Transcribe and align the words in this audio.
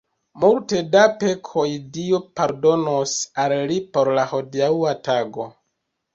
Multe 0.43 0.77
da 0.95 1.03
pekoj 1.23 1.65
Dio 1.97 2.21
pardonos 2.39 3.15
al 3.45 3.55
li 3.73 3.79
por 3.99 4.11
la 4.21 4.27
hodiaŭa 4.35 4.97
tago. 5.11 5.49